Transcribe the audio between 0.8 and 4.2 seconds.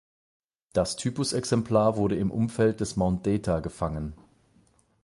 Typusexemplar wurde im Umfeld des Mount Data gefangen.